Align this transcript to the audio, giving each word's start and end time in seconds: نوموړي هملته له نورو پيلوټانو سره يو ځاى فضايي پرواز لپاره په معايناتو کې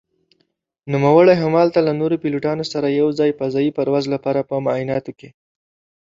نوموړي 0.91 1.35
هملته 1.43 1.79
له 1.87 1.91
نورو 1.99 2.15
پيلوټانو 2.23 2.63
سره 2.71 2.87
يو 2.99 3.07
ځاى 3.17 3.31
فضايي 3.39 3.71
پرواز 3.77 4.05
لپاره 4.13 4.41
په 4.49 4.55
معايناتو 4.65 5.11
کې 5.19 5.29